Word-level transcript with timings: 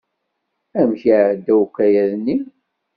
Amek 0.79 1.01
i 1.05 1.07
iɛedda 1.13 1.53
ukayad-nni? 1.63 2.37